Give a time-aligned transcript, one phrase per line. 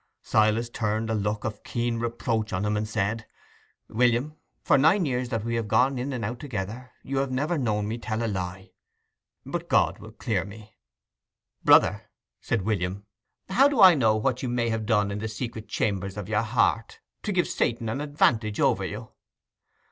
[0.23, 3.27] Silas turned a look of keen reproach on him, and said,
[3.87, 7.55] "William, for nine years that we have gone in and out together, have you ever
[7.55, 8.71] known me tell a lie?
[9.45, 10.73] But God will clear me."
[11.63, 12.09] "Brother,"
[12.41, 13.05] said William,
[13.49, 16.41] "how do I know what you may have done in the secret chambers of your
[16.41, 19.11] heart, to give Satan an advantage over you?"